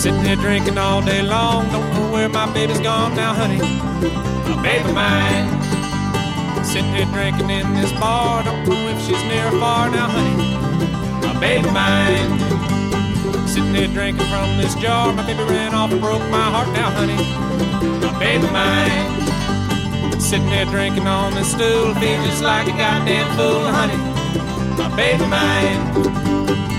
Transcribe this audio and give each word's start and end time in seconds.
Sitting 0.00 0.24
here 0.24 0.36
drinking 0.36 0.78
all 0.78 1.02
day 1.02 1.20
long. 1.20 1.68
Don't 1.70 1.92
know 1.92 2.10
where 2.10 2.28
my 2.30 2.50
baby's 2.54 2.80
gone 2.80 3.14
now, 3.14 3.34
honey. 3.34 3.58
My 3.58 4.62
baby 4.62 4.92
mine. 4.92 6.64
Sitting 6.64 6.94
here 6.94 7.04
drinking 7.12 7.50
in 7.50 7.74
this 7.74 7.92
bar. 8.00 8.42
Don't 8.42 8.66
know 8.66 8.88
if 8.88 8.98
she's 9.02 9.22
near 9.24 9.48
or 9.48 9.60
far 9.60 9.90
now, 9.90 10.08
honey. 10.08 10.36
My 11.26 11.38
baby 11.38 11.70
mine. 11.70 12.38
Sitting 13.46 13.74
here 13.74 13.88
drinking 13.88 14.26
from 14.28 14.56
this 14.56 14.74
jar. 14.76 15.12
My 15.12 15.26
baby 15.26 15.42
ran 15.44 15.74
off 15.74 15.92
and 15.92 16.00
broke 16.00 16.22
my 16.30 16.48
heart 16.48 16.68
now, 16.68 16.90
honey. 16.92 17.20
My 18.00 18.18
baby 18.18 18.46
mine. 18.50 19.29
Sitting 20.30 20.46
there 20.46 20.64
drinking 20.64 21.08
on 21.08 21.34
this 21.34 21.50
stool, 21.50 21.92
feel 21.94 22.22
just 22.22 22.40
like 22.40 22.68
a 22.68 22.70
goddamn 22.70 23.26
fool, 23.36 23.64
honey. 23.66 23.96
My 24.78 24.88
baby 24.94 25.26
mine, 25.26 25.92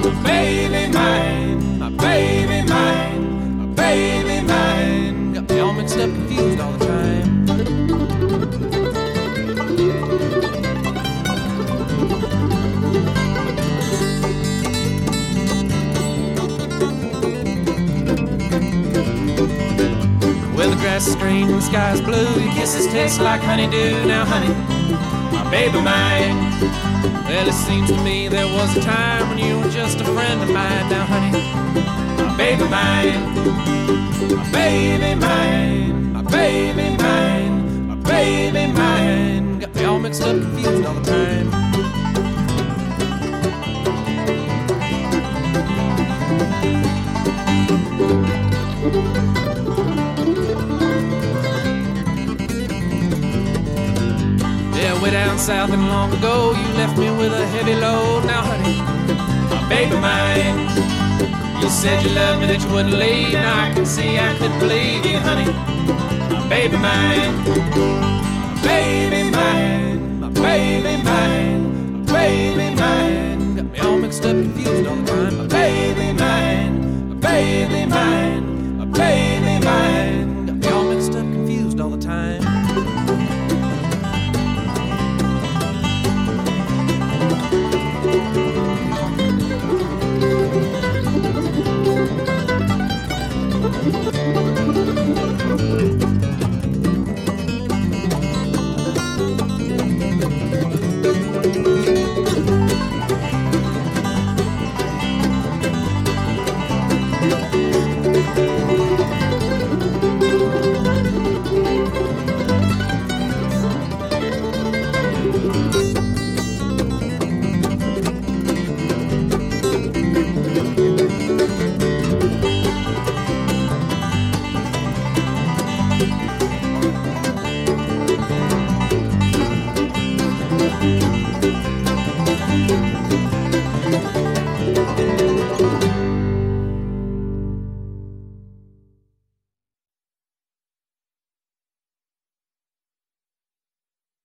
my 0.00 0.22
baby 0.22 0.90
mine, 0.90 1.78
my 1.78 1.90
baby 1.90 2.66
mine, 2.66 3.58
my 3.58 3.66
baby 3.74 4.46
mine. 4.46 5.34
Got 5.34 5.50
me 5.50 5.60
all 5.60 5.74
mixed 5.74 5.98
up, 5.98 6.08
confused 6.08 6.58
all 6.58 6.72
the 6.72 6.86
time. 6.86 6.94
Grass 20.94 21.16
green 21.16 21.48
the 21.48 21.60
sky's 21.60 22.00
blue. 22.00 22.30
Your 22.40 22.54
kisses 22.54 22.86
taste 22.86 23.20
like 23.20 23.40
honeydew. 23.40 24.06
Now, 24.06 24.24
honey, 24.24 24.54
my 25.34 25.50
baby 25.50 25.80
mine. 25.80 26.36
Well, 27.26 27.48
it 27.48 27.52
seems 27.52 27.88
to 27.90 28.00
me 28.04 28.28
there 28.28 28.46
was 28.46 28.76
a 28.76 28.80
time 28.80 29.28
when 29.28 29.38
you 29.38 29.58
were 29.58 29.70
just 29.70 30.00
a 30.00 30.04
friend 30.04 30.40
of 30.40 30.50
mine. 30.50 30.88
Now, 30.88 31.04
honey, 31.04 31.32
my 32.22 32.36
baby 32.36 32.62
mine, 32.76 33.22
my 34.36 34.52
baby 34.52 35.14
mine, 35.16 36.12
my 36.12 36.22
baby 36.22 36.96
mine, 36.96 37.88
my 37.88 37.96
baby 38.08 38.72
mine. 38.72 39.58
Got 39.58 39.74
me 39.74 39.84
all 39.84 39.98
mixed 39.98 40.22
up, 40.22 40.36
confused 40.36 40.86
all 40.86 40.94
the 40.94 41.10
time. 41.10 41.23
Down 55.34 55.38
south 55.38 55.70
and 55.70 55.88
long 55.88 56.12
ago, 56.12 56.52
you 56.52 56.68
left 56.74 56.96
me 56.98 57.10
with 57.10 57.32
a 57.32 57.46
heavy 57.46 57.74
load. 57.74 58.24
Now, 58.24 58.42
honey, 58.42 58.78
my 59.50 59.68
baby 59.68 59.96
mine. 59.96 60.58
You 61.60 61.68
said 61.70 62.02
you 62.04 62.10
loved 62.10 62.40
me, 62.40 62.46
that 62.46 62.62
you 62.62 62.72
wouldn't 62.72 62.94
leave. 62.94 63.32
Now 63.32 63.64
I 63.64 63.74
can 63.74 63.86
see 63.86 64.18
I 64.18 64.34
couldn't 64.38 64.58
believe 64.58 65.04
you, 65.06 65.18
honey. 65.18 65.50
My 66.30 66.48
baby 66.48 66.76
mine, 66.76 67.34
my 67.44 68.62
baby 68.62 69.30
mine, 69.30 70.20
my 70.20 70.28
baby 70.28 71.02
mine, 71.02 72.04
my 72.04 72.12
baby 72.12 72.74
mine. 72.76 73.56
Got 73.56 73.64
me 73.72 73.78
all 73.80 73.98
mixed 73.98 74.24
up, 74.24 74.36
confused 74.36 74.86
all 74.86 74.96
the 74.96 75.06
time. 75.06 75.38
My 75.38 75.46
baby 75.46 76.12
mine, 76.12 77.08
my 77.08 77.14
baby 77.16 77.86
mine. 77.86 78.53